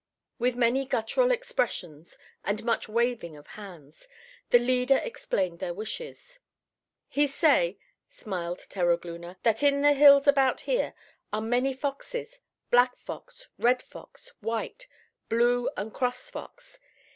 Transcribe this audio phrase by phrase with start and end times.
[0.39, 4.07] With many guttural expressions and much waving of hands,
[4.49, 6.39] the leader explained their wishes.
[7.07, 7.77] "He say,"
[8.09, 10.95] smiled Terogloona, "that in the hills about here
[11.31, 12.39] are many foxes,
[12.71, 14.87] black fox, red fox, white,
[15.29, 16.79] blue and cross fox.